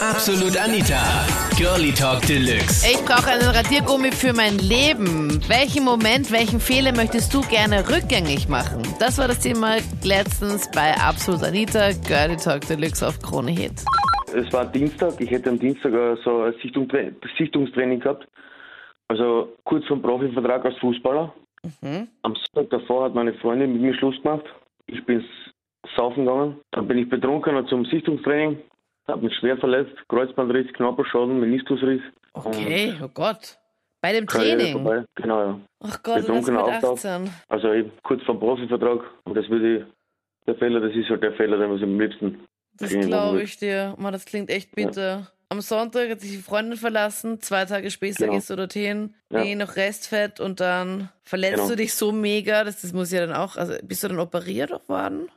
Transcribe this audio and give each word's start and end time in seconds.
Absolut 0.00 0.56
Anita. 0.56 0.96
Girlie 1.58 1.92
Talk 1.92 2.22
Deluxe. 2.26 2.86
Ich 2.90 3.04
brauche 3.04 3.28
einen 3.32 3.50
Radiergummi 3.54 4.10
für 4.12 4.32
mein 4.32 4.56
Leben. 4.56 5.40
Welchen 5.46 5.84
Moment, 5.84 6.32
welchen 6.32 6.58
Fehler 6.58 6.92
möchtest 6.96 7.34
du 7.34 7.42
gerne 7.42 7.86
rückgängig 7.86 8.48
machen? 8.48 8.82
Das 8.98 9.18
war 9.18 9.28
das 9.28 9.40
Thema 9.40 9.76
letztens 10.02 10.70
bei 10.70 10.94
Absolut 10.94 11.44
Anita, 11.44 11.90
Girlie 12.08 12.36
Talk 12.36 12.66
Deluxe 12.66 13.06
auf 13.06 13.20
Krone 13.20 13.50
Hit. 13.50 13.84
Es 14.34 14.50
war 14.54 14.64
Dienstag, 14.64 15.20
ich 15.20 15.30
hätte 15.30 15.50
am 15.50 15.58
Dienstag 15.58 15.92
äh, 15.92 16.16
so 16.24 16.44
ein 16.44 16.54
Sichtung- 16.62 16.88
Sichtungstraining 17.36 18.00
gehabt. 18.00 18.26
Also 19.08 19.54
kurz 19.64 19.86
vom 19.86 20.00
Profivertrag 20.00 20.64
als 20.64 20.78
Fußballer. 20.78 21.34
Am 21.82 22.36
Sonntag 22.54 22.70
davor 22.70 23.04
hat 23.04 23.14
meine 23.14 23.34
Freundin 23.34 23.74
mit 23.74 23.82
mir 23.82 23.94
Schluss 23.94 24.16
gemacht. 24.22 24.46
Ich 24.86 25.04
bin 25.04 25.22
saufen 25.94 26.24
gegangen. 26.24 26.56
Dann 26.70 26.88
bin 26.88 26.96
ich 26.96 27.08
betrunken 27.10 27.66
zum 27.68 27.84
Sichtungstraining. 27.84 28.56
Habe 29.08 29.22
mich 29.24 29.34
schwer 29.38 29.56
verletzt. 29.56 29.92
Kreuzbandriss, 30.08 30.72
Knorpelschaden, 30.74 31.40
Meniskusriss. 31.40 32.02
Okay, 32.32 32.94
oh 33.02 33.08
Gott. 33.12 33.56
Bei 34.02 34.12
dem 34.12 34.26
Karriere 34.26 34.56
Training? 34.58 34.72
vorbei. 34.84 35.04
Genau, 35.16 35.42
ja. 35.42 35.60
Ach 35.80 36.02
Gott, 36.02 36.16
und 36.16 36.28
das 36.28 36.28
mit 36.28 36.44
Betrunkener 36.46 36.64
Auftauch. 36.64 36.92
18. 36.96 37.30
Also 37.48 37.72
eben 37.72 37.92
kurz 38.02 38.22
vom 38.24 38.38
Profivertrag. 38.38 39.00
Und 39.24 39.34
das 39.36 39.48
würde 39.48 39.86
der 40.46 40.54
Fehler, 40.54 40.80
das 40.80 40.94
ist 40.94 41.08
halt 41.10 41.22
der 41.22 41.32
Fehler, 41.34 41.58
den 41.58 41.70
man 41.70 41.82
am 41.82 42.00
liebsten 42.00 42.44
Das 42.78 42.90
glaube 42.90 43.42
ich 43.42 43.58
dir. 43.58 43.94
Mann, 43.98 44.12
das 44.12 44.24
klingt 44.24 44.48
echt 44.50 44.74
bitter. 44.74 45.26
Am 45.50 45.60
Sonntag 45.60 46.08
hat 46.08 46.20
sich 46.20 46.30
die 46.30 46.36
Freundin 46.42 46.78
verlassen, 46.78 47.40
zwei 47.40 47.64
Tage 47.64 47.90
später 47.90 48.24
Genau. 48.24 48.34
gehst 48.34 48.48
du 48.50 48.56
dorthin, 48.56 49.14
Ja. 49.30 49.40
nee, 49.42 49.56
noch 49.56 49.74
Restfett 49.76 50.38
und 50.38 50.60
dann 50.60 51.08
verletzt 51.24 51.56
Genau. 51.56 51.68
du 51.70 51.76
dich 51.76 51.92
so 51.92 52.12
mega, 52.12 52.62
das, 52.62 52.80
das 52.82 52.92
muss 52.92 53.10
ja 53.10 53.26
dann 53.26 53.34
auch, 53.36 53.56
also 53.56 53.74
bist 53.82 54.04
du 54.04 54.08
dann 54.08 54.20
operiert 54.20 54.72
auch 54.72 54.88
worden? 54.88 55.28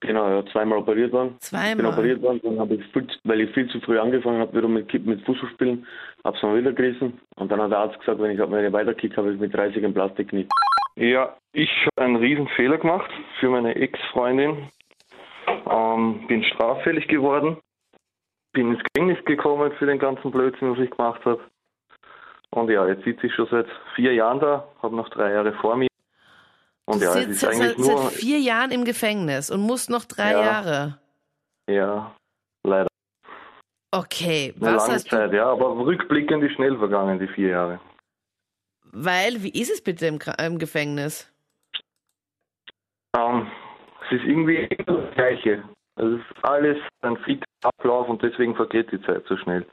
Genau, 0.00 0.28
ja, 0.30 0.46
zweimal 0.52 0.78
operiert 0.78 1.12
worden. 1.12 1.36
Ich 1.42 1.50
bin 1.50 1.60
Zweimal. 1.60 1.92
operiert 1.92 2.22
worden, 2.22 2.40
dann 2.44 2.60
habe 2.60 2.74
ich 2.74 2.86
viel, 2.92 3.06
weil 3.24 3.40
ich 3.40 3.50
viel 3.50 3.68
zu 3.68 3.80
früh 3.80 3.98
angefangen 3.98 4.40
habe, 4.40 4.56
wieder 4.56 4.68
mit, 4.68 4.92
mit 5.06 5.24
Fußball 5.24 5.50
spielen, 5.50 5.86
habe 6.24 6.36
es 6.36 6.40
dann 6.40 6.56
wieder 6.56 6.72
gerissen. 6.72 7.20
Und 7.36 7.50
dann 7.50 7.60
hat 7.60 7.72
der 7.72 7.78
Arzt 7.78 7.98
gesagt, 7.98 8.20
wenn 8.20 8.30
ich, 8.30 8.38
wenn 8.38 8.64
ich 8.64 8.72
weiterkicke, 8.72 9.16
habe 9.16 9.32
ich 9.32 9.40
mit 9.40 9.52
30 9.52 9.84
ein 9.84 9.94
Plastikknie. 9.94 10.46
Ja, 10.94 11.36
ich 11.52 11.70
habe 11.86 12.06
einen 12.06 12.16
riesen 12.16 12.48
Fehler 12.48 12.78
gemacht 12.78 13.10
für 13.40 13.50
meine 13.50 13.74
Ex-Freundin. 13.74 14.68
Ähm, 15.68 16.26
bin 16.28 16.44
straffällig 16.44 17.08
geworden. 17.08 17.56
Bin 18.52 18.74
ins 18.74 18.82
Gefängnis 18.84 19.24
gekommen 19.24 19.72
für 19.78 19.86
den 19.86 19.98
ganzen 19.98 20.30
Blödsinn, 20.30 20.72
was 20.72 20.78
ich 20.78 20.90
gemacht 20.90 21.24
habe. 21.24 21.40
Und 22.50 22.70
ja, 22.70 22.86
jetzt 22.86 23.04
sitze 23.04 23.26
ich 23.26 23.34
schon 23.34 23.46
seit 23.50 23.66
vier 23.94 24.14
Jahren 24.14 24.40
da, 24.40 24.66
habe 24.82 24.96
noch 24.96 25.08
drei 25.10 25.32
Jahre 25.32 25.52
vor 25.54 25.76
mir. 25.76 25.87
Und 26.88 27.02
ja, 27.02 27.14
es 27.18 27.26
ist 27.26 27.40
seit, 27.40 27.50
eigentlich 27.54 27.84
seit 27.84 27.96
nur... 27.96 28.10
vier 28.10 28.38
Jahren 28.38 28.70
im 28.70 28.84
Gefängnis 28.84 29.50
und 29.50 29.60
musst 29.60 29.90
noch 29.90 30.04
drei 30.06 30.32
Ja. 30.32 30.40
Jahre. 30.40 30.98
Ja, 31.68 32.14
leider. 32.64 32.88
Okay, 33.90 34.54
Eine 34.60 34.76
was 34.76 34.86
lange 34.88 35.00
Zeit, 35.04 35.32
ja, 35.34 35.46
aber 35.50 35.76
rückblickend 35.76 36.42
ist 36.44 36.54
schnell 36.54 36.78
vergangen, 36.78 37.18
die 37.18 37.28
vier 37.28 37.48
Jahre. 37.48 37.80
weil, 38.92 39.42
wie 39.42 39.50
ist 39.50 39.70
es 39.70 39.82
bitte 39.82 40.06
im, 40.06 40.18
im 40.38 40.58
Gefängnis? 40.58 41.30
Ähm, 43.16 43.46
es 44.06 44.12
ist 44.18 44.24
irgendwie 44.24 44.56
immer 44.64 45.02
das 45.02 45.14
Gleiche. 45.14 45.62
Es 45.96 46.04
ist 46.06 46.44
alles 46.44 46.78
ein 47.02 47.16
fixer 47.18 47.44
Ablauf 47.64 48.08
und 48.08 48.22
deswegen 48.22 48.54
vergeht 48.56 48.90
die 48.92 49.02
Zeit 49.02 49.24
so 49.28 49.36
schnell. 49.36 49.66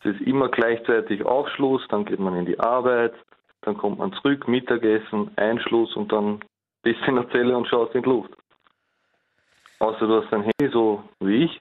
Es 0.00 0.14
ist 0.14 0.20
immer 0.22 0.48
gleichzeitig 0.48 1.24
Aufschluss, 1.26 1.82
dann 1.88 2.04
geht 2.06 2.20
man 2.20 2.36
in 2.36 2.46
die 2.46 2.58
Arbeit, 2.60 3.12
dann 3.62 3.76
kommt 3.76 3.98
man 3.98 4.12
zurück, 4.14 4.46
Mittagessen, 4.48 5.30
Einschluss 5.36 5.94
und 5.96 6.12
dann 6.12 6.40
bist 6.82 7.00
du 7.02 7.06
in 7.10 7.16
der 7.16 7.30
Zelle 7.30 7.56
und 7.56 7.66
schaust 7.68 7.94
in 7.94 8.02
die 8.02 8.08
Luft. 8.08 8.30
Außer 9.80 10.06
du 10.06 10.22
hast 10.22 10.32
ein 10.32 10.42
Handy, 10.42 10.72
so 10.72 11.02
wie 11.20 11.44
ich, 11.44 11.60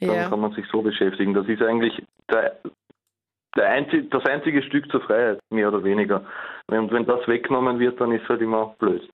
dann 0.00 0.10
Ja. 0.16 0.28
kann 0.28 0.40
man 0.40 0.52
sich 0.52 0.66
so 0.70 0.82
beschäftigen. 0.82 1.34
Das 1.34 1.46
ist 1.48 1.62
eigentlich 1.62 2.00
der, 2.30 2.56
der 3.56 3.68
einzig, 3.70 4.10
das 4.10 4.24
einzige 4.26 4.62
Stück 4.62 4.90
zur 4.90 5.00
Freiheit, 5.02 5.40
mehr 5.50 5.68
oder 5.68 5.82
weniger. 5.82 6.24
Und 6.68 6.92
wenn 6.92 7.06
das 7.06 7.26
weggenommen 7.26 7.78
wird, 7.78 8.00
dann 8.00 8.12
ist 8.12 8.28
halt 8.28 8.40
immer 8.42 8.74
blöd. 8.78 9.08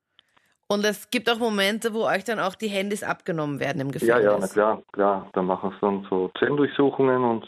Und 0.69 0.85
es 0.85 1.11
gibt 1.11 1.31
auch 1.31 1.39
Momente, 1.39 1.93
wo 1.93 2.05
euch 2.07 2.25
dann 2.25 2.41
auch 2.41 2.55
die 2.55 2.69
Handys 2.69 3.03
abgenommen 3.03 3.61
werden 3.61 3.81
im 3.83 3.89
Ja, 3.89 3.93
Gefängnis. 3.93 4.25
ja, 4.25 4.39
na 4.39 4.49
klar, 4.49 4.83
klar. 4.93 5.29
Da 5.35 5.43
machen 5.43 5.71
sie 5.73 5.79
dann 5.81 6.07
so 6.09 6.31
Zellendurchsuchungen 6.39 7.23
und 7.25 7.47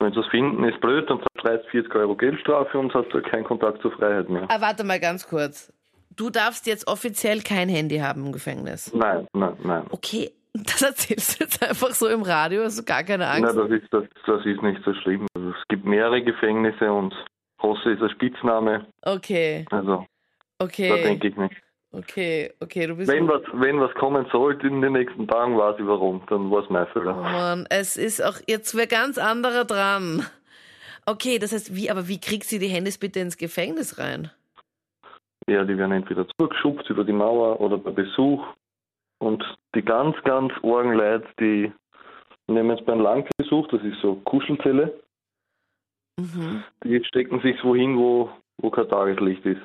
wenn 0.00 0.12
sie 0.12 0.20
es 0.20 0.26
finden, 0.28 0.64
ist 0.64 0.80
blöd, 0.80 1.08
dann 1.08 1.18
zahlt 1.18 1.60
30, 1.60 1.70
40 1.70 1.94
Euro 1.94 2.16
Geldstrafe 2.16 2.78
und 2.78 2.92
hat 2.94 3.12
halt 3.12 3.26
keinen 3.30 3.44
Kontakt 3.44 3.82
zur 3.82 3.92
Freiheit 3.92 4.28
mehr. 4.28 4.46
Ah, 4.48 4.60
warte 4.60 4.84
mal 4.84 4.98
ganz 5.00 5.28
kurz. 5.28 5.72
Du 6.16 6.30
darfst 6.30 6.66
jetzt 6.66 6.88
offiziell 6.88 7.40
kein 7.40 7.68
Handy 7.68 7.98
haben 7.98 8.26
im 8.26 8.32
Gefängnis. 8.32 8.92
Nein, 8.94 9.26
nein, 9.32 9.56
nein. 9.62 9.84
Okay, 9.90 10.30
das 10.54 10.82
erzählst 10.82 11.38
du 11.40 11.44
jetzt 11.44 11.62
einfach 11.62 11.90
so 11.90 12.08
im 12.08 12.22
Radio, 12.22 12.62
hast 12.64 12.78
du 12.78 12.84
gar 12.84 13.04
keine 13.04 13.24
Nein, 13.24 13.44
Angst. 13.44 13.56
das 13.56 13.70
ist, 13.70 13.92
das, 13.92 14.04
das 14.26 14.44
ist 14.44 14.62
nicht 14.62 14.82
so 14.84 14.92
schlimm. 14.94 15.26
Also 15.34 15.50
es 15.50 15.68
gibt 15.68 15.84
mehrere 15.84 16.22
Gefängnisse 16.22 16.90
und 16.92 17.14
Hosse 17.62 17.90
ist 17.92 18.02
ein 18.02 18.10
Spitzname. 18.10 18.86
Okay, 19.02 19.66
Also 19.70 20.06
da 20.58 20.64
okay, 20.64 21.02
denke 21.02 21.28
ich 21.28 21.36
nicht. 21.36 21.54
Okay, 21.92 22.52
okay, 22.60 22.86
du 22.86 22.96
bist... 22.96 23.10
Wenn 23.10 23.28
was, 23.28 23.42
wenn 23.52 23.80
was 23.80 23.92
kommen 23.94 24.26
sollte 24.32 24.66
in 24.66 24.80
den 24.80 24.92
nächsten 24.92 25.26
Tagen, 25.28 25.56
weiß 25.56 25.76
ich 25.78 25.86
warum. 25.86 26.22
Dann 26.28 26.50
war 26.50 26.62
es 26.62 26.70
mein 26.70 26.86
Oh 26.86 26.92
Fehler. 26.92 27.14
Mann, 27.14 27.66
es 27.70 27.96
ist 27.96 28.22
auch 28.22 28.38
jetzt 28.46 28.76
wer 28.76 28.86
ganz 28.86 29.18
anderer 29.18 29.64
dran. 29.64 30.24
Okay, 31.06 31.38
das 31.38 31.52
heißt, 31.52 31.74
wie, 31.74 31.90
aber 31.90 32.08
wie 32.08 32.20
kriegst 32.20 32.52
du 32.52 32.58
die 32.58 32.68
Handys 32.68 32.98
bitte 32.98 33.20
ins 33.20 33.36
Gefängnis 33.38 33.98
rein? 33.98 34.30
Ja, 35.48 35.64
die 35.64 35.76
werden 35.76 35.92
entweder 35.92 36.26
zurückgeschubst 36.28 36.90
über 36.90 37.04
die 37.04 37.12
Mauer 37.12 37.60
oder 37.60 37.78
bei 37.78 37.90
Besuch. 37.90 38.44
Und 39.18 39.42
die 39.74 39.82
ganz, 39.82 40.16
ganz 40.24 40.52
argen 40.62 40.92
Leute, 40.92 41.26
die 41.40 41.72
nehmen 42.46 42.70
jetzt 42.76 42.86
beim 42.86 43.00
Langbesuch, 43.00 43.68
das 43.68 43.82
ist 43.82 44.00
so 44.00 44.16
Kuschelzelle, 44.24 45.00
Mhm. 46.18 46.62
die 46.84 47.02
stecken 47.04 47.40
sich 47.40 47.56
wohin, 47.64 47.96
wo, 47.96 48.28
wo 48.58 48.68
kein 48.70 48.88
Tageslicht 48.90 49.44
ist. 49.46 49.62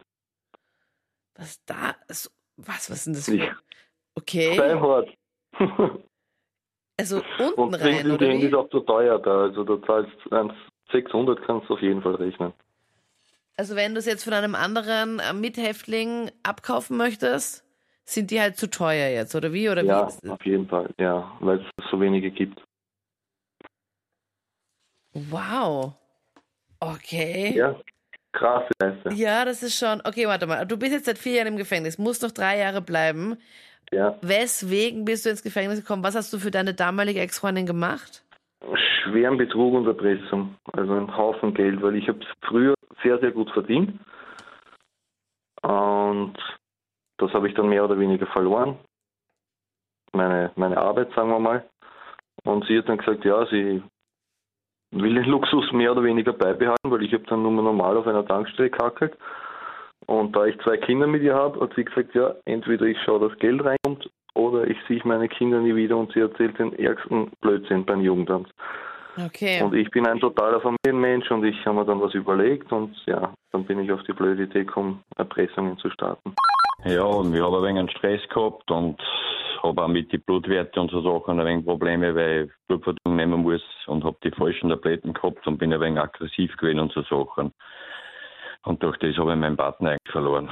Was 1.35 1.63
da, 1.65 1.95
so- 2.09 2.29
was, 2.57 2.89
was 2.89 2.97
ist 2.99 3.05
denn 3.07 3.13
das 3.13 3.25
für... 3.25 3.57
Okay, 4.15 4.57
Beinhart. 4.57 5.09
also 6.97 7.21
unten 7.37 7.59
Und 7.61 7.75
rein, 7.75 8.09
oder 8.11 8.27
Handys 8.27 8.51
wie? 8.51 8.55
auch 8.55 8.69
so 8.71 8.79
teuer 8.79 9.19
da. 9.19 9.43
Also 9.43 9.63
da 9.63 9.81
zahlst 9.85 10.13
du 10.23 10.35
1, 10.35 10.53
600 10.91 11.45
kannst 11.45 11.69
du 11.69 11.73
auf 11.73 11.81
jeden 11.81 12.01
Fall 12.01 12.15
rechnen. 12.15 12.53
Also 13.57 13.75
wenn 13.75 13.93
du 13.93 13.99
es 13.99 14.05
jetzt 14.05 14.23
von 14.23 14.33
einem 14.33 14.55
anderen 14.55 15.19
äh, 15.19 15.33
Mithäftling 15.33 16.31
abkaufen 16.43 16.97
möchtest, 16.97 17.63
sind 18.05 18.31
die 18.31 18.39
halt 18.39 18.57
zu 18.57 18.69
teuer 18.69 19.09
jetzt, 19.09 19.33
oder 19.35 19.51
wie? 19.53 19.69
Oder 19.69 19.83
Ja, 19.83 20.07
wie? 20.21 20.29
auf 20.29 20.45
jeden 20.45 20.67
Fall. 20.67 20.93
Ja, 20.99 21.35
weil 21.41 21.59
es 21.59 21.85
so 21.89 21.99
wenige 21.99 22.31
gibt. 22.31 22.61
Wow. 25.13 25.93
Okay. 26.79 27.55
Ja, 27.55 27.79
krasse 28.35 28.69
Scheiße. 28.81 29.13
Ja, 29.13 29.45
das 29.45 29.63
ist 29.63 29.77
schon. 29.77 30.01
Okay, 30.03 30.27
warte 30.27 30.47
mal. 30.47 30.65
Du 30.65 30.77
bist 30.77 30.91
jetzt 30.91 31.05
seit 31.05 31.17
vier 31.17 31.37
Jahren 31.37 31.47
im 31.47 31.57
Gefängnis, 31.57 31.97
musst 31.97 32.21
noch 32.21 32.31
drei 32.31 32.59
Jahre 32.59 32.81
bleiben. 32.81 33.37
Ja. 33.91 34.17
Weswegen 34.21 35.05
bist 35.05 35.25
du 35.25 35.29
ins 35.29 35.43
Gefängnis 35.43 35.79
gekommen? 35.79 36.03
Was 36.03 36.15
hast 36.15 36.31
du 36.33 36.39
für 36.39 36.51
deine 36.51 36.73
damalige 36.73 37.21
Ex-Freundin 37.21 37.65
gemacht? 37.65 38.23
schweren 39.05 39.37
Betrug 39.37 39.73
und 39.73 39.87
Erpressung. 39.87 40.55
Also 40.73 40.93
ein 40.93 41.15
Haufen 41.15 41.53
Geld, 41.53 41.81
weil 41.81 41.95
ich 41.95 42.07
habe 42.07 42.19
es 42.19 42.27
früher 42.47 42.73
sehr, 43.03 43.19
sehr 43.19 43.31
gut 43.31 43.49
verdient. 43.51 43.99
Und 45.61 46.37
das 47.17 47.31
habe 47.33 47.47
ich 47.47 47.55
dann 47.55 47.69
mehr 47.69 47.85
oder 47.85 47.97
weniger 47.99 48.27
verloren. 48.27 48.77
Meine, 50.11 50.51
meine 50.55 50.77
Arbeit, 50.77 51.11
sagen 51.13 51.29
wir 51.29 51.39
mal. 51.39 51.65
Und 52.43 52.65
sie 52.65 52.77
hat 52.77 52.87
dann 52.87 52.97
gesagt, 52.97 53.25
ja, 53.25 53.45
sie 53.47 53.81
will 54.91 55.15
den 55.15 55.25
Luxus 55.25 55.71
mehr 55.71 55.91
oder 55.91 56.03
weniger 56.03 56.33
beibehalten, 56.33 56.91
weil 56.91 57.03
ich 57.03 57.13
habe 57.13 57.23
dann 57.27 57.43
nur 57.43 57.51
mal 57.51 57.63
normal 57.63 57.97
auf 57.97 58.07
einer 58.07 58.25
Tankstelle 58.25 58.69
kackelt. 58.69 59.17
Und 60.07 60.35
da 60.35 60.45
ich 60.45 60.57
zwei 60.59 60.77
Kinder 60.77 61.07
mit 61.07 61.23
ihr 61.23 61.33
habe, 61.33 61.59
hat 61.59 61.73
sie 61.75 61.85
gesagt, 61.85 62.13
ja, 62.13 62.35
entweder 62.45 62.85
ich 62.85 62.97
schaue, 63.03 63.27
dass 63.27 63.39
Geld 63.39 63.63
reinkommt 63.63 64.09
oder 64.35 64.67
ich 64.67 64.77
sehe 64.87 65.01
meine 65.03 65.27
Kinder 65.27 65.59
nie 65.59 65.75
wieder 65.75 65.97
und 65.97 66.11
sie 66.13 66.19
erzählt 66.19 66.59
den 66.59 66.77
ärgsten 66.77 67.31
Blödsinn 67.41 67.85
beim 67.85 68.01
Jugendamt. 68.01 68.49
Okay. 69.17 69.63
Und 69.63 69.73
ich 69.73 69.89
bin 69.91 70.05
ein 70.05 70.19
totaler 70.19 70.59
Familienmensch 70.59 71.31
und 71.31 71.43
ich 71.45 71.65
habe 71.65 71.77
mir 71.77 71.85
dann 71.85 72.01
was 72.01 72.13
überlegt 72.13 72.71
und 72.71 72.93
ja, 73.05 73.33
dann 73.51 73.63
bin 73.63 73.79
ich 73.79 73.91
auf 73.91 74.03
die 74.03 74.13
blöde 74.13 74.43
Idee 74.43 74.65
gekommen, 74.65 75.01
Erpressungen 75.15 75.77
zu 75.77 75.89
starten. 75.89 76.35
Ja, 76.83 77.03
und 77.03 77.33
ich 77.33 77.41
habe 77.41 77.57
ein 77.57 77.63
wenig 77.63 77.79
einen 77.79 77.89
Stress 77.89 78.21
gehabt 78.29 78.69
und 78.69 79.01
habe 79.63 79.83
auch 79.83 79.87
mit 79.87 80.11
den 80.11 80.21
Blutwerten 80.21 80.81
und 80.81 80.91
so 80.91 81.01
Sachen 81.01 81.39
ein 81.39 81.45
wenig 81.45 81.65
Probleme, 81.65 82.13
weil 82.13 82.51
Blutverdünnung 82.67 83.04
nehmen 83.15 83.41
muss 83.41 83.63
und 83.87 84.03
habe 84.03 84.17
die 84.23 84.31
falschen 84.31 84.69
Tabletten 84.69 85.13
gehabt 85.13 85.45
und 85.47 85.57
bin 85.57 85.73
ein 85.73 85.79
wenig 85.81 85.99
aggressiv 85.99 86.55
gewesen 86.57 86.79
und 86.79 86.91
so 86.93 87.01
Sachen. 87.03 87.53
Und 88.63 88.81
durch 88.83 88.97
das 88.97 89.15
habe 89.17 89.33
ich 89.33 89.37
meinen 89.39 89.57
Partner 89.57 89.91
eigentlich 89.91 90.11
verloren. 90.11 90.49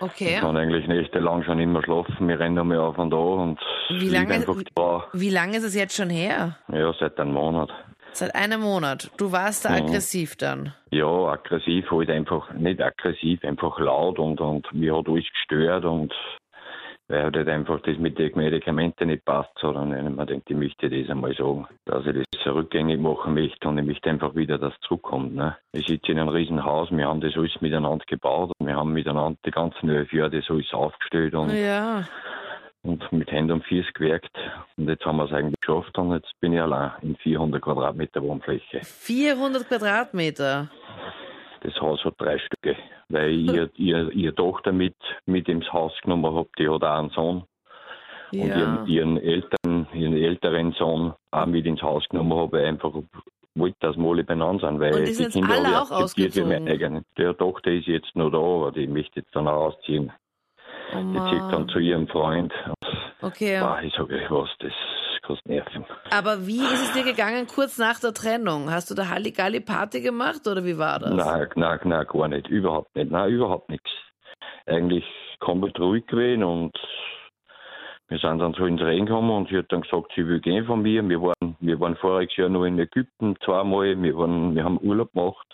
okay. 0.00 0.34
Ich 0.34 0.40
kann 0.40 0.56
eigentlich 0.56 0.86
nächtelang 0.86 1.42
schon 1.44 1.58
immer 1.58 1.82
schlafen, 1.82 2.28
wir 2.28 2.38
rennen 2.38 2.58
einmal 2.58 2.78
auf 2.78 2.98
und 2.98 3.10
da 3.10 3.16
und 3.16 3.58
Wie 3.88 4.08
lange- 4.10 4.34
einfach 4.34 4.56
da. 4.74 5.04
Wie 5.12 5.30
lange 5.30 5.56
ist 5.56 5.64
es 5.64 5.74
jetzt 5.74 5.96
schon 5.96 6.10
her? 6.10 6.56
Ja, 6.72 6.92
seit 6.98 7.18
einem 7.18 7.32
Monat. 7.32 7.70
Seit 8.12 8.34
einem 8.34 8.60
Monat. 8.62 9.10
Du 9.18 9.30
warst 9.32 9.64
da 9.64 9.70
Mhm. 9.70 9.76
aggressiv 9.76 10.36
dann. 10.36 10.72
Ja, 10.90 11.06
aggressiv, 11.06 11.90
halt 11.90 12.08
einfach, 12.10 12.50
nicht 12.54 12.80
aggressiv, 12.80 13.44
einfach 13.44 13.78
laut 13.78 14.18
und, 14.18 14.40
und 14.40 14.72
mir 14.72 14.96
hat 14.96 15.08
alles 15.08 15.24
gestört 15.32 15.84
und 15.84 16.14
weil 17.08 17.22
halt 17.22 17.48
einfach 17.48 17.80
das 17.82 17.98
mit 17.98 18.18
den 18.18 18.32
Medikamenten 18.34 19.08
nicht 19.08 19.24
passt, 19.24 19.50
sondern 19.60 20.14
man 20.14 20.26
denkt, 20.26 20.50
ich 20.50 20.56
möchte 20.56 20.90
das 20.90 21.08
einmal 21.08 21.34
sagen, 21.34 21.66
dass 21.84 22.04
ich 22.06 22.24
das 22.32 22.54
rückgängig 22.54 22.98
machen 23.00 23.34
möchte 23.34 23.68
und 23.68 23.78
ich 23.78 23.86
möchte 23.86 24.10
einfach 24.10 24.34
wieder, 24.34 24.58
dass 24.58 24.72
es 24.74 24.80
zurückkommt. 24.80 25.34
Ne? 25.34 25.56
Ich 25.72 25.86
sitze 25.86 26.12
in 26.12 26.18
einem 26.18 26.28
riesen 26.30 26.64
Haus, 26.64 26.90
wir 26.90 27.06
haben 27.06 27.20
das 27.20 27.36
alles 27.36 27.60
miteinander 27.60 28.04
gebaut, 28.06 28.52
wir 28.58 28.76
haben 28.76 28.92
miteinander 28.92 29.38
die 29.44 29.50
ganzen 29.50 29.88
elf 29.88 30.12
Jahre 30.12 30.30
das 30.30 30.50
alles 30.50 30.72
aufgestellt 30.72 31.34
und 31.34 31.50
Ja. 31.54 32.02
und 32.82 33.10
mit 33.12 33.30
Händen 33.30 33.52
und 33.52 33.64
Füßen 33.64 33.92
gewerkt. 33.94 34.30
Und 34.76 34.88
jetzt 34.88 35.04
haben 35.04 35.16
wir 35.16 35.24
es 35.24 35.32
eigentlich 35.32 35.60
geschafft 35.60 35.96
und 35.98 36.12
jetzt 36.12 36.32
bin 36.40 36.52
ich 36.52 36.60
allein 36.60 36.92
in 37.02 37.16
400 37.16 37.60
Quadratmeter 37.62 38.22
Wohnfläche. 38.22 38.80
400 38.82 39.66
Quadratmeter. 39.68 40.68
Das 41.66 41.80
Haus 41.80 42.04
hat 42.04 42.14
drei 42.18 42.38
Stücke, 42.38 42.76
weil 43.08 43.30
ich 43.30 43.46
ihr, 43.52 43.70
ihr, 43.76 44.12
ihre 44.12 44.34
Tochter 44.34 44.72
mit, 44.72 44.94
mit 45.26 45.48
ins 45.48 45.70
Haus 45.72 45.92
genommen 46.02 46.32
habe, 46.32 46.48
die 46.58 46.68
hat 46.68 46.84
auch 46.84 46.98
einen 46.98 47.10
Sohn. 47.10 47.42
Und 48.32 48.48
Ja. 48.48 48.56
ihren, 48.56 48.86
ihren, 48.86 49.16
Eltern, 49.18 49.86
ihren 49.92 50.16
älteren 50.16 50.72
Sohn 50.72 51.14
auch 51.32 51.46
mit 51.46 51.66
ins 51.66 51.82
Haus 51.82 52.08
genommen 52.08 52.34
habe, 52.34 52.64
einfach 52.64 52.92
wollte, 53.54 53.76
dass 53.80 53.96
wir 53.96 54.08
alle 54.10 54.24
beieinander 54.24 54.68
sind, 54.68 54.80
weil 54.80 54.94
Und 54.94 55.08
die 55.08 55.12
sind 55.12 55.32
Kinder 55.32 55.54
alle 55.56 55.82
auch 55.82 55.90
meine 55.90 56.02
ausgezogen? 56.02 56.68
eigenen. 56.68 57.04
Die 57.18 57.32
Tochter 57.34 57.72
ist 57.72 57.86
jetzt 57.86 58.14
noch 58.14 58.30
da, 58.30 58.38
aber 58.38 58.72
die 58.72 58.86
möchte 58.86 59.20
jetzt 59.20 59.34
dann 59.34 59.48
auch 59.48 59.68
ausziehen. 59.68 60.12
Oh 60.92 60.98
Die 61.12 61.20
zieht 61.30 61.42
dann 61.50 61.68
zu 61.68 61.78
ihrem 61.78 62.06
Freund. 62.08 62.52
Okay. 63.22 63.58
Ah, 63.58 63.80
ich 63.82 63.94
sage 63.94 64.26
was, 64.28 64.50
das 64.60 64.72
kostet 65.26 65.46
Nerven. 65.48 65.84
Aber 66.10 66.46
wie 66.46 66.58
ist 66.58 66.82
es 66.82 66.92
dir 66.92 67.04
gegangen 67.04 67.46
kurz 67.46 67.78
nach 67.78 67.98
der 68.00 68.14
Trennung? 68.14 68.70
Hast 68.70 68.90
du 68.90 68.94
da 68.94 69.08
Halligalli 69.08 69.60
Party 69.60 70.00
gemacht 70.00 70.46
oder 70.46 70.64
wie 70.64 70.78
war 70.78 70.98
das? 70.98 71.12
Nein, 71.12 71.48
nein, 71.56 71.80
nein, 71.84 72.06
gar 72.06 72.28
nicht. 72.28 72.48
Überhaupt 72.48 72.94
nicht. 72.96 73.10
Nein, 73.10 73.30
überhaupt 73.30 73.68
nichts. 73.68 73.90
Eigentlich 74.66 75.04
komplett 75.40 75.78
ruhig 75.78 76.06
gewesen 76.06 76.44
und 76.44 76.76
wir 78.08 78.18
sind 78.18 78.38
dann 78.38 78.54
so 78.54 78.66
ins 78.66 78.80
Rennen 78.80 79.06
gekommen 79.06 79.30
und 79.30 79.48
sie 79.48 79.58
hat 79.58 79.66
dann 79.70 79.82
gesagt, 79.82 80.12
sie 80.14 80.26
will 80.26 80.40
gehen 80.40 80.64
von 80.64 80.82
mir. 80.82 81.06
Wir 81.08 81.20
waren, 81.20 81.56
wir 81.58 81.80
waren 81.80 81.96
voriges 81.96 82.36
Jahr 82.36 82.48
noch 82.48 82.64
in 82.64 82.78
Ägypten 82.78 83.36
zweimal. 83.44 84.00
Wir, 84.00 84.16
waren, 84.16 84.54
wir 84.54 84.64
haben 84.64 84.78
Urlaub 84.80 85.12
gemacht. 85.12 85.46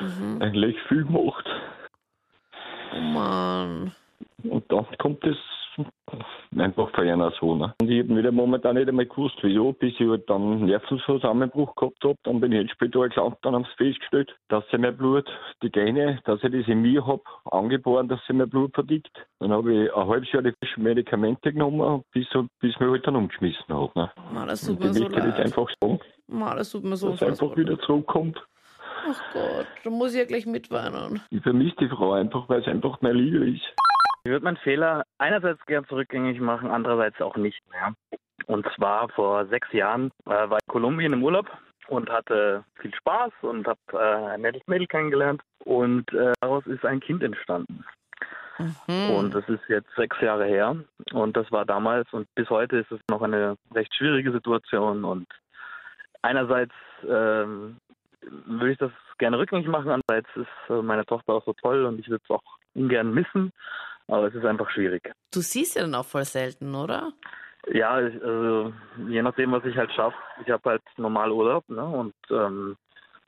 Mhm. 0.00 0.40
Eigentlich 0.40 0.76
viel 0.88 1.04
gemacht. 1.04 1.44
Oh 2.94 3.00
Mann. 3.00 3.92
Und 4.44 4.70
dann 4.70 4.86
kommt 4.98 5.24
es 5.24 5.36
einfach 7.22 7.38
von 7.38 7.52
einer 7.52 7.56
so. 7.56 7.56
Ne? 7.56 7.74
Und 7.80 7.90
ich 7.90 8.02
habe 8.04 8.16
wieder 8.16 8.32
momentan 8.32 8.76
nicht 8.76 8.88
einmal 8.88 9.06
gewusst, 9.06 9.36
wieso, 9.42 9.72
bis 9.72 9.94
ich 9.98 10.08
halt 10.08 10.28
dann 10.28 10.42
einen 10.42 10.66
Nervenzusammenbruch 10.66 11.74
gehabt 11.76 12.04
habe. 12.04 12.16
Dann 12.24 12.40
bin 12.40 12.52
ich 12.52 12.60
ins 12.62 12.70
Spital 12.72 13.08
gelandet, 13.08 13.38
dann 13.42 13.54
haben 13.54 13.64
sie 13.64 13.84
festgestellt, 13.84 14.34
dass 14.48 14.64
sie 14.70 14.78
mein 14.78 14.96
Blut, 14.96 15.26
die 15.62 15.70
Gene, 15.70 16.20
dass 16.24 16.42
ich 16.42 16.52
das 16.52 16.68
in 16.68 16.82
mir 16.82 17.06
habe, 17.06 17.22
angeboren, 17.50 18.08
dass 18.08 18.20
sie 18.26 18.32
mein 18.32 18.48
Blut 18.48 18.74
verdickt. 18.74 19.10
Dann 19.40 19.52
habe 19.52 19.72
ich 19.84 19.94
ein 19.94 20.08
halbes 20.08 20.32
Jahr 20.32 20.42
die 20.42 20.52
frischen 20.58 20.82
Medikamente 20.82 21.52
genommen, 21.52 22.02
bis, 22.12 22.26
bis 22.60 22.78
mir 22.80 22.90
halt 22.90 23.06
dann 23.06 23.16
umgeschmissen 23.16 23.74
hat. 23.74 23.94
Ne? 23.96 24.10
Mann, 24.32 24.48
das 24.48 24.64
tut 24.66 24.80
mir 24.80 24.90
ich 24.90 24.96
so 24.96 25.08
leid. 25.08 25.40
einfach 25.40 25.68
sagen, 25.80 26.00
Mann, 26.28 26.56
das 26.56 26.70
tut 26.70 26.84
mir 26.84 26.96
so 26.96 27.10
dass 27.10 27.22
einfach 27.22 27.56
wieder 27.56 27.72
leid. 27.72 27.82
zurückkommt. 27.82 28.38
Ach 29.10 29.32
Gott, 29.32 29.66
da 29.84 29.90
muss 29.90 30.12
ich 30.12 30.18
ja 30.18 30.24
gleich 30.24 30.44
mitweinen. 30.44 31.20
Ich 31.30 31.42
vermisse 31.42 31.76
die 31.80 31.88
Frau 31.88 32.12
einfach, 32.12 32.48
weil 32.48 32.60
es 32.60 32.66
einfach 32.66 33.00
meine 33.00 33.18
Liebe 33.18 33.48
ist. 33.50 33.62
Ich 34.28 34.30
würde 34.30 34.44
meinen 34.44 34.58
Fehler 34.58 35.06
einerseits 35.16 35.64
gern 35.64 35.86
zurückgängig 35.86 36.38
machen, 36.38 36.70
andererseits 36.70 37.18
auch 37.22 37.36
nicht 37.36 37.62
mehr. 37.70 37.94
Und 38.44 38.66
zwar 38.76 39.08
vor 39.08 39.46
sechs 39.46 39.72
Jahren 39.72 40.10
äh, 40.26 40.50
war 40.50 40.58
ich 40.58 40.68
in 40.68 40.70
Kolumbien 40.70 41.14
im 41.14 41.24
Urlaub 41.24 41.50
und 41.86 42.10
hatte 42.10 42.62
viel 42.78 42.94
Spaß 42.94 43.32
und 43.40 43.66
habe 43.66 43.78
äh, 43.94 44.32
ein 44.34 44.42
nettes 44.42 44.60
Mädel 44.66 44.86
kennengelernt 44.86 45.40
und 45.64 46.12
äh, 46.12 46.34
daraus 46.42 46.66
ist 46.66 46.84
ein 46.84 47.00
Kind 47.00 47.22
entstanden. 47.22 47.86
Hm. 48.58 49.10
Und 49.16 49.34
das 49.34 49.48
ist 49.48 49.62
jetzt 49.68 49.88
sechs 49.96 50.20
Jahre 50.20 50.44
her 50.44 50.76
und 51.14 51.34
das 51.34 51.50
war 51.50 51.64
damals 51.64 52.12
und 52.12 52.28
bis 52.34 52.50
heute 52.50 52.80
ist 52.80 52.92
es 52.92 53.00
noch 53.08 53.22
eine 53.22 53.56
recht 53.74 53.94
schwierige 53.94 54.30
Situation 54.30 55.06
und 55.06 55.26
einerseits 56.20 56.74
ähm, 57.08 57.78
würde 58.20 58.72
ich 58.72 58.78
das 58.78 58.92
gerne 59.16 59.38
rückgängig 59.38 59.68
machen, 59.68 59.88
andererseits 59.88 60.28
ist 60.36 60.68
äh, 60.68 60.82
meine 60.82 61.06
Tochter 61.06 61.32
auch 61.32 61.44
so 61.46 61.54
toll 61.54 61.86
und 61.86 61.98
ich 61.98 62.10
würde 62.10 62.22
es 62.24 62.30
auch 62.30 62.42
ungern 62.74 63.14
missen, 63.14 63.52
aber 64.08 64.26
es 64.28 64.34
ist 64.34 64.44
einfach 64.44 64.70
schwierig. 64.70 65.12
Du 65.32 65.40
siehst 65.40 65.76
ja 65.76 65.82
dann 65.82 65.94
auch 65.94 66.06
voll 66.06 66.24
selten, 66.24 66.74
oder? 66.74 67.12
Ja, 67.72 67.90
also, 67.90 68.72
je 69.08 69.22
nachdem, 69.22 69.52
was 69.52 69.64
ich 69.64 69.76
halt 69.76 69.92
schaffe. 69.92 70.16
Ich 70.44 70.50
habe 70.50 70.70
halt 70.70 70.82
normal 70.96 71.30
Urlaub 71.30 71.68
ne? 71.68 71.84
und 71.84 72.14
ähm, 72.30 72.76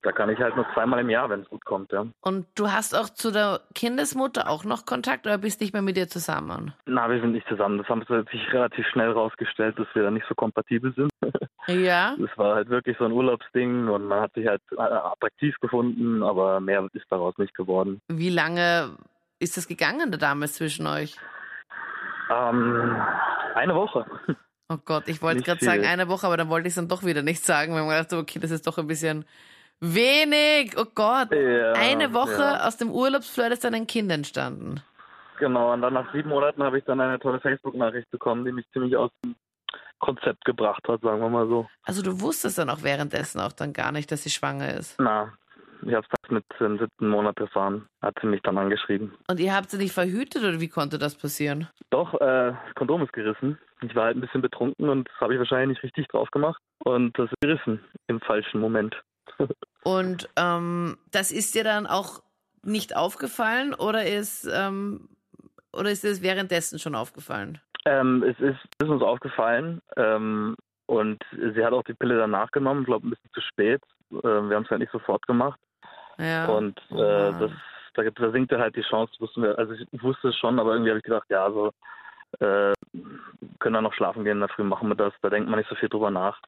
da 0.03 0.13
kann 0.13 0.31
ich 0.31 0.39
halt 0.39 0.57
nur 0.57 0.67
zweimal 0.73 1.01
im 1.01 1.11
Jahr, 1.11 1.29
wenn 1.29 1.41
es 1.41 1.49
gut 1.49 1.65
kommt. 1.65 1.93
Ja. 1.93 2.07
Und 2.23 2.47
du 2.55 2.71
hast 2.71 2.97
auch 2.97 3.11
zu 3.11 3.31
der 3.31 3.61
Kindesmutter 3.75 4.49
auch 4.49 4.65
noch 4.65 4.87
Kontakt 4.87 5.27
oder 5.27 5.37
bist 5.37 5.61
nicht 5.61 5.75
mehr 5.75 5.83
mit 5.83 5.99
ihr 5.99 6.09
zusammen? 6.09 6.73
Na, 6.87 7.11
wir 7.11 7.21
sind 7.21 7.33
nicht 7.33 7.47
zusammen. 7.49 7.79
Das 7.79 7.89
haben 7.89 8.05
sich 8.31 8.53
relativ 8.53 8.87
schnell 8.87 9.11
rausgestellt, 9.11 9.79
dass 9.79 9.89
wir 9.95 10.05
da 10.05 10.11
nicht 10.11 10.27
so 10.29 10.35
kompatibel 10.35 10.93
sind. 10.95 11.11
Ja. 11.67 12.15
Es 12.15 12.37
war 12.37 12.57
halt 12.57 12.69
wirklich 12.69 12.97
so 12.99 13.05
ein 13.05 13.13
Urlaubsding 13.13 13.87
und 13.89 14.07
man 14.07 14.23
hat 14.23 14.33
sich 14.35 14.47
halt 14.47 14.63
äh, 14.73 14.81
attraktiv 14.81 15.55
gefunden, 15.61 16.23
aber 16.23 16.59
mehr 16.59 16.89
ist 16.95 17.07
daraus 17.11 17.37
nicht 17.39 17.55
geworden. 17.55 18.01
Wie 18.09 18.31
lange 18.31 18.97
ist 19.41 19.57
das 19.57 19.67
gegangen 19.67 20.13
da 20.13 20.19
damals 20.19 20.55
zwischen 20.55 20.87
euch? 20.87 21.17
Ähm, 22.31 22.97
eine 23.55 23.75
Woche. 23.75 24.07
Oh 24.69 24.79
Gott, 24.85 25.09
ich 25.09 25.21
wollte 25.21 25.43
gerade 25.43 25.65
sagen 25.65 25.85
eine 25.85 26.07
Woche, 26.07 26.27
aber 26.27 26.37
dann 26.37 26.49
wollte 26.49 26.69
ich 26.69 26.73
es 26.73 26.77
dann 26.77 26.87
doch 26.87 27.03
wieder 27.03 27.23
nicht 27.23 27.45
sagen, 27.45 27.75
weil 27.75 27.83
man 27.83 27.91
gedacht, 27.91 28.13
okay, 28.13 28.39
das 28.39 28.53
ist 28.53 28.69
doch 28.69 28.79
ein 28.79 28.87
bisschen 28.87 29.25
wenig. 29.81 30.77
Oh 30.79 30.87
Gott. 30.95 31.33
Ja, 31.33 31.73
eine 31.73 32.15
Woche 32.15 32.41
ja. 32.41 32.67
aus 32.67 32.77
dem 32.77 32.93
Urlaubsflirt 32.93 33.53
ist 33.53 33.65
dann 33.65 33.75
ein 33.75 33.89
Kind 33.89 34.13
entstanden. 34.13 34.81
Genau, 35.41 35.73
und 35.73 35.83
dann 35.83 35.95
nach 35.95 36.13
sieben 36.13 36.29
Monaten 36.29 36.63
habe 36.63 36.79
ich 36.79 36.85
dann 36.85 37.01
eine 37.01 37.19
tolle 37.19 37.41
Facebook-Nachricht 37.41 38.11
bekommen, 38.11 38.45
die 38.45 38.53
mich 38.53 38.71
ziemlich 38.73 38.97
aus 38.97 39.11
dem 39.25 39.35
Konzept 39.99 40.45
gebracht 40.45 40.87
hat, 40.87 41.01
sagen 41.01 41.21
wir 41.21 41.31
mal 41.31 41.49
so. 41.49 41.67
Also 41.83 42.03
du 42.03 42.21
wusstest 42.21 42.59
dann 42.59 42.71
auch 42.71 42.83
währenddessen 42.83 43.41
auch 43.41 43.53
dann 43.53 43.73
gar 43.73 43.91
nicht, 43.91 44.13
dass 44.13 44.23
sie 44.23 44.31
schwanger 44.31 44.75
ist. 44.75 44.97
Na, 45.01 45.33
ich 45.87 45.95
habe 45.95 46.07
es 46.11 46.31
mit 46.31 46.45
dem 46.61 46.79
siebten 46.79 47.09
Monat 47.09 47.39
erfahren, 47.39 47.87
hat 48.03 48.17
sie 48.21 48.27
mich 48.27 48.43
dann 48.43 48.59
angeschrieben. 48.59 49.15
Und 49.29 49.41
ihr 49.41 49.55
habt 49.55 49.71
sie 49.71 49.79
nicht 49.79 49.93
verhütet 49.93 50.43
oder 50.43 50.61
wie 50.61 50.69
konnte 50.69 50.99
das 50.99 51.15
passieren? 51.15 51.69
Doch, 51.91 52.15
äh, 52.15 52.53
das 52.53 52.75
Kondom 52.77 53.03
ist 53.03 53.13
gerissen. 53.13 53.59
Ich 53.83 53.95
war 53.95 54.05
halt 54.05 54.17
ein 54.17 54.21
bisschen 54.21 54.43
betrunken 54.43 54.89
und 54.89 55.09
das 55.09 55.21
habe 55.21 55.35
ich 55.35 55.39
wahrscheinlich 55.39 55.77
nicht 55.77 55.83
richtig 55.83 56.09
drauf 56.09 56.31
gemacht. 56.31 56.61
Und 56.85 57.19
das 57.19 57.31
ist 57.31 57.41
gerissen 57.41 57.81
im 58.09 58.21
falschen 58.21 58.61
Moment. 58.61 59.01
Und 59.83 60.29
ähm, 60.37 60.99
das 61.11 61.33
ist 61.33 61.55
dir 61.55 61.65
dann 61.65 61.87
auch 61.87 62.23
nicht 62.63 62.95
aufgefallen 62.95 63.73
oder 63.73 64.05
ist 64.05 64.47
ähm, 64.53 65.09
oder 65.73 65.91
ist 65.91 66.05
es 66.05 66.23
währenddessen 66.23 66.79
schon 66.79 66.95
aufgefallen? 66.95 67.59
Ähm, 67.87 68.23
es 68.23 68.39
ist, 68.41 68.59
ist 68.79 68.89
uns 68.89 69.03
aufgefallen 69.03 69.81
ähm, 69.97 70.55
und 70.87 71.25
sie 71.33 71.65
hat 71.65 71.73
auch 71.73 71.85
die 71.85 71.95
Pille 71.95 72.19
danach 72.19 72.51
genommen, 72.51 72.85
glaube 72.85 73.07
ein 73.07 73.11
bisschen 73.11 73.31
zu 73.33 73.41
spät. 73.41 73.81
Äh, 74.11 74.23
wir 74.23 74.57
haben 74.57 74.65
es 74.65 74.71
halt 74.71 74.81
nicht 74.81 74.93
sofort 74.93 75.27
gemacht. 75.27 75.59
Ja. 76.21 76.47
Und 76.47 76.81
Oh 76.91 76.97
äh, 76.97 77.33
das, 77.39 77.51
da, 77.95 78.03
da 78.03 78.31
sinkte 78.31 78.59
halt 78.59 78.77
die 78.77 78.83
Chance, 78.83 79.13
wussten 79.19 79.43
wir, 79.43 79.59
also 79.59 79.73
ich 79.73 80.03
wusste 80.03 80.29
es 80.29 80.37
schon, 80.37 80.59
aber 80.59 80.73
irgendwie 80.73 80.91
habe 80.91 80.99
ich 80.99 81.05
gedacht, 81.05 81.29
ja, 81.29 81.51
so 81.51 81.73
äh, 82.39 82.73
können 83.59 83.75
wir 83.75 83.83
noch 83.83 83.95
schlafen 83.95 84.25
gehen, 84.25 84.35
in 84.35 84.41
der 84.41 84.49
Früh 84.49 84.63
machen 84.63 84.89
wir 84.89 84.95
das, 84.95 85.13
da 85.23 85.31
denkt 85.31 85.49
man 85.49 85.59
nicht 85.59 85.69
so 85.69 85.75
viel 85.75 85.89
drüber 85.89 86.11
nach. 86.11 86.41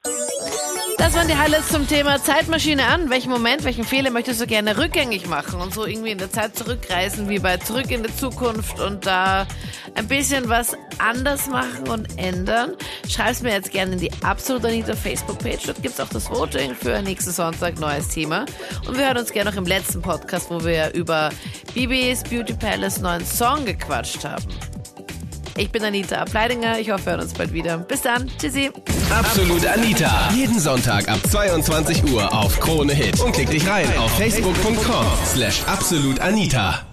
Das 1.02 1.14
waren 1.14 1.26
die 1.26 1.37
Highlights 1.37 1.71
zum 1.71 1.88
Thema 1.88 2.23
Zeitmaschine 2.23 2.87
an. 2.87 3.11
Welchen 3.11 3.28
Moment, 3.28 3.64
welchen 3.64 3.82
Fehler 3.82 4.11
möchtest 4.11 4.40
du 4.40 4.47
gerne 4.47 4.78
rückgängig 4.78 5.26
machen 5.26 5.61
und 5.61 5.75
so 5.75 5.85
irgendwie 5.85 6.12
in 6.12 6.18
der 6.18 6.30
Zeit 6.30 6.54
zurückreisen, 6.56 7.28
wie 7.28 7.40
bei 7.40 7.56
Zurück 7.56 7.90
in 7.90 8.04
die 8.04 8.14
Zukunft 8.14 8.78
und 8.78 9.04
da 9.04 9.49
ein 9.97 10.06
bisschen 10.06 10.49
was 10.49 10.76
anders 10.99 11.49
machen 11.49 11.88
und 11.88 12.06
ändern? 12.18 12.76
Schreib's 13.09 13.42
mir 13.42 13.50
jetzt 13.50 13.73
gerne 13.73 13.94
in 13.94 13.99
die 13.99 14.12
Absolut 14.23 14.64
Anita 14.64 14.94
Facebook-Page. 14.94 15.64
Dort 15.66 15.82
gibt's 15.82 15.99
auch 15.99 16.09
das 16.09 16.30
Voting 16.30 16.73
für 16.76 17.02
nächsten 17.02 17.32
Sonntag, 17.32 17.80
neues 17.80 18.06
Thema. 18.06 18.47
Und 18.87 18.97
wir 18.97 19.09
hören 19.09 19.18
uns 19.18 19.32
gerne 19.32 19.50
noch 19.50 19.59
im 19.59 19.66
letzten 19.66 20.02
Podcast, 20.02 20.50
wo 20.50 20.64
wir 20.64 20.94
über 20.94 21.30
Bibis 21.75 22.23
Beauty 22.23 22.54
Palace 22.54 23.00
neuen 23.00 23.26
Song 23.26 23.64
gequatscht 23.64 24.25
haben. 24.25 24.47
Ich 25.56 25.73
bin 25.73 25.82
Anita 25.82 26.18
Ableidinger. 26.18 26.78
Ich 26.78 26.92
hoffe, 26.92 27.06
wir 27.06 27.12
hören 27.14 27.23
uns 27.23 27.35
bald 27.35 27.52
wieder. 27.52 27.76
Bis 27.78 28.02
dann. 28.02 28.30
Tschüssi. 28.38 28.71
Absolut 29.11 29.66
Anita. 29.66 30.30
Jeden 30.35 30.59
Sonntag 30.59 31.09
ab 31.09 31.18
22 31.30 32.04
Uhr 32.12 32.32
auf 32.32 32.59
Krone 32.61 32.92
Hit. 32.92 33.21
Und 33.21 33.32
klick 33.32 33.50
dich 33.50 33.66
rein 33.66 33.87
auf 33.99 34.11
facebook.com 34.16 35.06
slash 35.25 35.62
absolutanita. 35.66 36.91